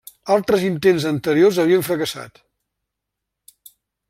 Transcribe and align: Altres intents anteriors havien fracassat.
Altres 0.35 0.63
intents 0.69 1.05
anteriors 1.11 1.61
havien 1.65 1.85
fracassat. 1.91 2.43